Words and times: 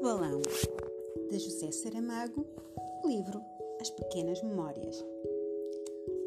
Balão, 0.00 0.40
de 1.30 1.38
José 1.38 1.70
Saramago, 1.70 2.46
livro 3.04 3.38
As 3.82 3.90
Pequenas 3.90 4.42
Memórias. 4.42 5.04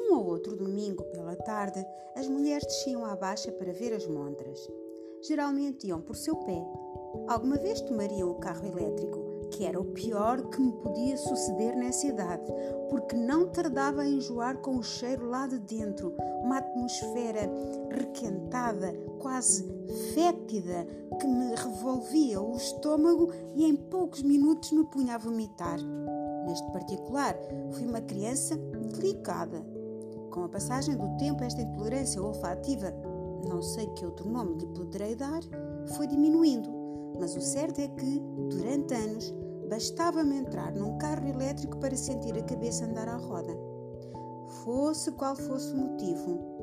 Um 0.00 0.16
ou 0.16 0.26
outro 0.26 0.56
domingo 0.56 1.04
pela 1.04 1.36
tarde, 1.36 1.84
as 2.16 2.26
mulheres 2.26 2.66
desciam 2.66 3.04
à 3.04 3.14
baixa 3.14 3.52
para 3.52 3.70
ver 3.74 3.92
as 3.92 4.06
montras. 4.06 4.58
Geralmente 5.20 5.86
iam 5.86 6.00
por 6.00 6.16
seu 6.16 6.34
pé. 6.34 6.64
Alguma 7.28 7.56
vez 7.56 7.82
tomariam 7.82 8.30
o 8.30 8.40
carro 8.40 8.66
elétrico, 8.66 9.18
que 9.58 9.64
era 9.64 9.80
o 9.80 9.86
pior 9.86 10.40
que 10.50 10.60
me 10.60 10.70
podia 10.70 11.16
suceder 11.16 11.74
nessa 11.74 12.06
idade, 12.06 12.44
porque 12.88 13.16
não 13.16 13.48
tardava 13.48 14.02
a 14.02 14.08
enjoar 14.08 14.56
com 14.58 14.76
o 14.76 14.84
cheiro 14.84 15.28
lá 15.28 15.48
de 15.48 15.58
dentro, 15.58 16.14
uma 16.44 16.58
atmosfera 16.58 17.50
requentada, 17.90 18.92
quase 19.18 19.68
fétida, 20.14 20.86
que 21.18 21.26
me 21.26 21.56
revolvia 21.56 22.40
o 22.40 22.56
estômago 22.56 23.32
e 23.56 23.64
em 23.64 23.74
poucos 23.74 24.22
minutos 24.22 24.70
me 24.70 24.84
punha 24.84 25.16
a 25.16 25.18
vomitar. 25.18 25.80
Neste 26.46 26.70
particular, 26.70 27.36
fui 27.72 27.84
uma 27.84 28.00
criança 28.00 28.56
delicada. 28.56 29.60
Com 30.30 30.44
a 30.44 30.48
passagem 30.48 30.96
do 30.96 31.16
tempo, 31.16 31.42
esta 31.42 31.62
intolerância 31.62 32.22
olfativa, 32.22 32.94
não 33.44 33.60
sei 33.60 33.88
que 33.88 34.06
outro 34.06 34.30
nome 34.30 34.54
lhe 34.54 34.66
poderei 34.68 35.16
dar, 35.16 35.40
foi 35.96 36.06
diminuindo 36.06 36.78
mas 37.18 37.34
o 37.34 37.40
certo 37.40 37.80
é 37.80 37.88
que, 37.88 38.22
durante 38.50 38.94
anos, 38.94 39.34
bastava-me 39.68 40.36
entrar 40.36 40.72
num 40.72 40.98
carro 40.98 41.26
elétrico 41.28 41.78
para 41.78 41.96
sentir 41.96 42.36
a 42.36 42.42
cabeça 42.42 42.84
andar 42.84 43.08
à 43.08 43.16
roda. 43.16 43.54
Fosse 44.64 45.12
qual 45.12 45.36
fosse 45.36 45.72
o 45.72 45.76
motivo, 45.76 46.58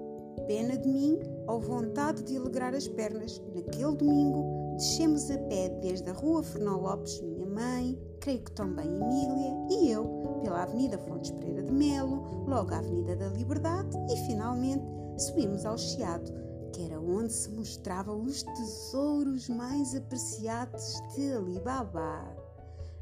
pena 0.48 0.78
de 0.78 0.88
mim 0.88 1.20
ou 1.48 1.60
vontade 1.60 2.24
de 2.24 2.38
alegrar 2.38 2.74
as 2.74 2.88
pernas, 2.88 3.42
naquele 3.54 3.96
domingo 3.96 4.76
descemos 4.76 5.30
a 5.32 5.38
pé 5.38 5.70
desde 5.82 6.10
a 6.10 6.14
Rua 6.14 6.44
Fernão 6.44 6.82
Lopes, 6.82 7.22
minha 7.22 7.46
mãe, 7.46 7.98
creio 8.20 8.44
que 8.44 8.52
também 8.52 8.88
Emília 8.88 9.54
e 9.72 9.92
eu, 9.92 10.40
pela 10.44 10.64
Avenida 10.64 10.98
Fontes 10.98 11.32
Pereira 11.32 11.64
de 11.64 11.72
Melo, 11.72 12.46
logo 12.46 12.74
à 12.74 12.80
Avenida 12.80 13.16
da 13.16 13.28
Liberdade 13.30 13.96
e 14.12 14.18
finalmente 14.28 14.84
subimos 15.18 15.66
ao 15.66 15.78
Chiado, 15.78 16.32
que 16.74 16.84
era 16.84 17.00
onde 17.00 17.32
se 17.32 17.50
mostravam 17.52 18.24
os 18.24 18.44
tesouros 18.44 19.48
mais 19.48 19.96
apreciados 19.96 21.02
de 21.16 21.32
Alibaba. 21.34 22.45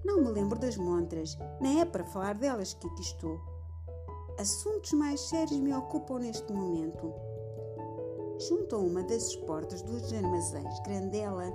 Não 0.04 0.22
me 0.22 0.30
lembro 0.30 0.60
das 0.60 0.78
montras, 0.78 1.38
nem 1.62 1.82
é 1.82 1.86
para 1.86 2.04
falar 2.04 2.36
delas 2.36 2.74
que 2.74 2.88
aqui 2.88 3.02
estou. 3.02 3.40
Assuntos 4.40 4.92
mais 4.94 5.20
sérios 5.22 5.60
me 5.60 5.74
ocupam 5.74 6.20
neste 6.20 6.52
momento. 6.52 7.14
Junto 8.48 8.76
a 8.76 8.80
uma 8.80 9.04
das 9.04 9.36
portas 9.38 9.82
dos 9.82 10.12
armazéns 10.12 10.80
Grandela 10.82 11.46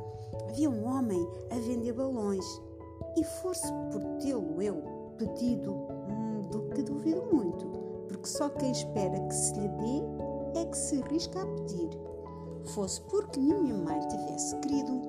havia 0.49 0.71
um 0.71 0.87
homem 0.87 1.29
a 1.51 1.57
vender 1.57 1.93
balões 1.93 2.45
e 3.17 3.25
fosse 3.25 3.67
por 3.93 4.01
tê-lo 4.23 4.63
eu 4.63 4.77
pedido, 5.19 5.73
hum, 5.73 6.43
do 6.51 6.69
que 6.71 6.83
duvido 6.83 7.23
muito, 7.33 7.67
porque 8.09 8.29
só 8.29 8.49
quem 8.49 8.71
espera 8.71 9.21
que 9.27 9.35
se 9.35 9.55
lhe 9.55 9.69
dê 9.69 10.61
é 10.61 10.65
que 10.65 10.77
se 10.77 11.03
arrisca 11.03 11.43
a 11.43 11.47
pedir 11.47 12.09
fosse 12.69 13.01
porque 13.03 13.41
minha 13.41 13.75
mãe 13.75 13.99
tivesse 14.09 14.57
querido, 14.59 15.01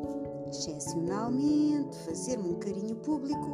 excepcionalmente, 0.58 1.98
fazer-me 2.00 2.50
um 2.50 2.60
carinho 2.60 2.96
público, 2.98 3.48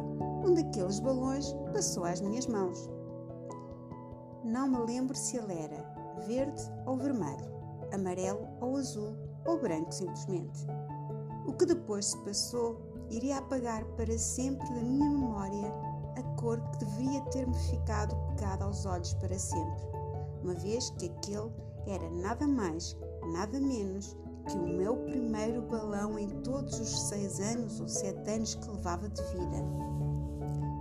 um 0.44 0.54
daqueles 0.54 1.00
balões 1.00 1.52
passou 1.72 2.04
às 2.04 2.20
minhas 2.20 2.46
mãos. 2.46 2.88
Não 4.44 4.68
me 4.68 4.78
lembro 4.78 5.16
se 5.16 5.36
ele 5.36 5.52
era 5.52 5.84
verde 6.26 6.62
ou 6.86 6.96
vermelho, 6.96 7.50
amarelo 7.92 8.46
ou 8.60 8.76
azul 8.76 9.16
ou 9.44 9.60
branco 9.60 9.92
simplesmente. 9.92 10.66
O 11.46 11.52
que 11.52 11.66
depois 11.66 12.06
se 12.06 12.18
passou 12.24 12.80
iria 13.10 13.38
apagar 13.38 13.84
para 13.96 14.18
sempre 14.18 14.68
da 14.68 14.80
minha 14.80 15.08
memória 15.08 15.72
a 16.16 16.22
cor 16.40 16.60
que 16.70 16.84
deveria 16.84 17.20
ter-me 17.26 17.54
ficado 17.54 18.16
pegada 18.28 18.64
aos 18.64 18.86
olhos 18.86 19.14
para 19.14 19.38
sempre, 19.38 19.84
uma 20.42 20.54
vez 20.54 20.90
que 20.90 21.06
aquele 21.06 21.52
era 21.86 22.10
nada 22.10 22.46
mais 22.46 22.96
nada 23.32 23.60
menos 23.60 24.16
que 24.48 24.56
o 24.56 24.66
meu 24.66 24.96
primeiro 25.04 25.62
balão 25.62 26.18
em 26.18 26.28
todos 26.42 26.78
os 26.78 27.08
seis 27.08 27.40
anos 27.40 27.80
ou 27.80 27.88
sete 27.88 28.30
anos 28.30 28.54
que 28.54 28.70
levava 28.70 29.08
de 29.08 29.22
vida. 29.22 29.56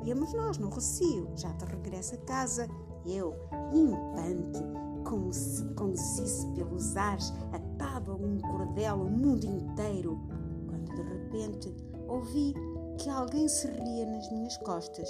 Íamos 0.05 0.33
nós 0.33 0.57
no 0.57 0.69
Rocio, 0.69 1.27
já 1.35 1.51
de 1.53 1.65
regresso 1.65 2.15
a 2.15 2.17
casa, 2.19 2.67
eu, 3.05 3.35
impante, 3.73 4.59
como 5.03 5.33
se 5.33 5.63
conduzisse 5.73 6.47
pelos 6.53 6.95
ares, 6.95 7.33
atado 7.51 8.11
a 8.11 8.15
um 8.15 8.39
cordel 8.39 8.95
o 8.95 9.09
mundo 9.09 9.45
inteiro, 9.45 10.19
quando 10.67 10.93
de 10.95 11.01
repente 11.01 11.75
ouvi 12.07 12.53
que 12.99 13.09
alguém 13.09 13.47
se 13.47 13.67
ria 13.67 14.05
nas 14.05 14.31
minhas 14.31 14.57
costas. 14.57 15.09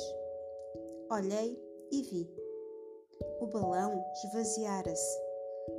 Olhei 1.12 1.60
e 1.92 2.02
vi. 2.04 2.30
O 3.42 3.48
balão 3.48 4.02
esvaziara-se 4.24 5.25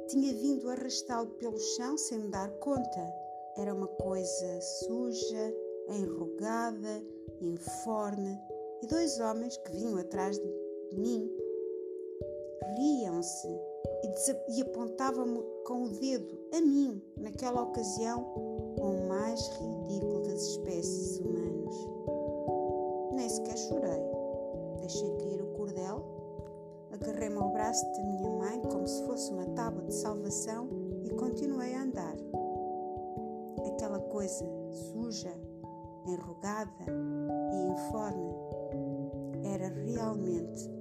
tinha 0.08 0.32
vindo 0.32 0.68
arrastá-lo 0.70 1.28
pelo 1.38 1.58
chão 1.58 1.96
sem 1.96 2.18
me 2.18 2.28
dar 2.28 2.50
conta. 2.58 3.14
Era 3.56 3.74
uma 3.74 3.88
coisa 3.88 4.60
suja, 4.60 5.54
enrugada, 5.88 7.02
informe, 7.40 8.38
e 8.82 8.86
dois 8.86 9.18
homens 9.20 9.56
que 9.56 9.72
vinham 9.72 9.98
atrás 9.98 10.38
de 10.38 10.46
mim 10.92 11.30
riam-se 12.76 13.48
e, 13.48 14.58
e 14.58 14.62
apontavam-me 14.62 15.42
com 15.64 15.84
o 15.84 15.88
dedo 15.88 16.38
a 16.52 16.60
mim, 16.60 17.02
naquela 17.16 17.62
ocasião, 17.62 18.22
o 18.78 19.08
mais 19.08 19.40
ridículo 19.48 20.22
das 20.22 20.42
espécies 20.42 20.95
agarrei-me 27.56 27.60
ao 27.60 27.64
braço 27.72 27.84
da 27.92 28.02
minha 28.02 28.30
mãe 28.30 28.60
como 28.62 28.86
se 28.86 29.02
fosse 29.06 29.32
uma 29.32 29.46
tábua 29.54 29.82
de 29.84 29.94
salvação 29.94 30.68
e 31.04 31.10
continuei 31.10 31.74
a 31.74 31.82
andar. 31.82 32.14
Aquela 33.66 33.98
coisa 33.98 34.44
suja, 34.70 35.34
enrugada 36.06 36.84
e 37.52 37.72
informe 37.72 38.34
era 39.44 39.68
realmente 39.68 40.75